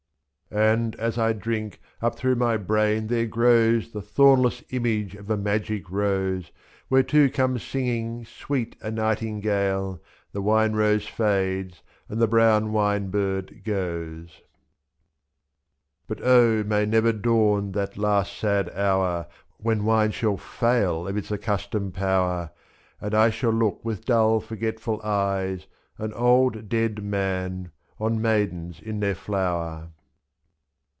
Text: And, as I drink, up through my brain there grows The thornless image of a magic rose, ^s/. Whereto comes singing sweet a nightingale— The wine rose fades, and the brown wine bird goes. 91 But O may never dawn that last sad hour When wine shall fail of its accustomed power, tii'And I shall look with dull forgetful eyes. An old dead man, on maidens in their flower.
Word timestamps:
And, 0.53 0.97
as 0.97 1.17
I 1.17 1.31
drink, 1.31 1.79
up 2.01 2.17
through 2.19 2.35
my 2.35 2.57
brain 2.57 3.07
there 3.07 3.25
grows 3.25 3.91
The 3.93 4.01
thornless 4.01 4.61
image 4.71 5.15
of 5.15 5.29
a 5.29 5.37
magic 5.37 5.89
rose, 5.89 6.47
^s/. 6.47 6.51
Whereto 6.89 7.29
comes 7.29 7.63
singing 7.63 8.25
sweet 8.25 8.75
a 8.81 8.91
nightingale— 8.91 10.01
The 10.33 10.41
wine 10.41 10.73
rose 10.73 11.07
fades, 11.07 11.83
and 12.09 12.19
the 12.21 12.27
brown 12.27 12.73
wine 12.73 13.09
bird 13.09 13.63
goes. 13.63 14.41
91 16.09 16.09
But 16.09 16.21
O 16.21 16.63
may 16.65 16.85
never 16.85 17.13
dawn 17.13 17.71
that 17.71 17.95
last 17.97 18.35
sad 18.37 18.69
hour 18.71 19.27
When 19.55 19.85
wine 19.85 20.11
shall 20.11 20.35
fail 20.35 21.07
of 21.07 21.15
its 21.15 21.31
accustomed 21.31 21.93
power, 21.93 22.51
tii'And 23.01 23.13
I 23.13 23.29
shall 23.29 23.53
look 23.53 23.85
with 23.85 24.03
dull 24.03 24.41
forgetful 24.41 25.01
eyes. 25.01 25.67
An 25.97 26.11
old 26.11 26.67
dead 26.67 27.01
man, 27.01 27.71
on 28.01 28.21
maidens 28.21 28.81
in 28.81 28.99
their 28.99 29.15
flower. 29.15 29.91